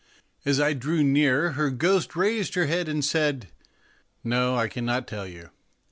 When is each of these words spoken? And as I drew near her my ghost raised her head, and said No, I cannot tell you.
And 0.43 0.49
as 0.49 0.59
I 0.59 0.73
drew 0.73 1.03
near 1.03 1.51
her 1.51 1.69
my 1.69 1.75
ghost 1.77 2.15
raised 2.15 2.55
her 2.55 2.65
head, 2.65 2.89
and 2.89 3.05
said 3.05 3.49
No, 4.23 4.55
I 4.55 4.67
cannot 4.67 5.07
tell 5.07 5.27
you. 5.27 5.51